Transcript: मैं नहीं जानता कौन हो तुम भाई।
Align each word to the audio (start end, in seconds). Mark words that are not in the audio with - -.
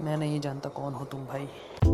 मैं 0.00 0.16
नहीं 0.16 0.40
जानता 0.40 0.68
कौन 0.68 0.94
हो 0.94 1.04
तुम 1.04 1.20
भाई। 1.20 1.91